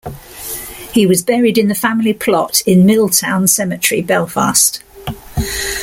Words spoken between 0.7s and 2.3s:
He was buried in the family